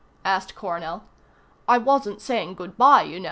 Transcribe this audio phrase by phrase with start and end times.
[0.25, 1.03] asked Coronel.
[1.67, 3.19] "I wasn't saying good bye, you know."